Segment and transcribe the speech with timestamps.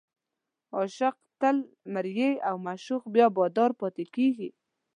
[0.77, 1.57] عاشق تل
[1.93, 4.49] مریی او معشوق بیا بادار پاتې کېږي.